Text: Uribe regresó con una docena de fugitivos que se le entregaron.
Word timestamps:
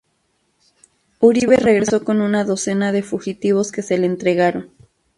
Uribe 1.19 1.57
regresó 1.57 2.03
con 2.03 2.21
una 2.21 2.43
docena 2.43 2.91
de 2.91 3.03
fugitivos 3.03 3.71
que 3.71 3.83
se 3.83 3.99
le 3.99 4.07
entregaron. 4.07 4.71